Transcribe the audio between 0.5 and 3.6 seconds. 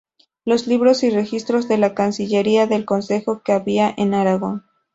libros y registros de la cancillería del Consejo que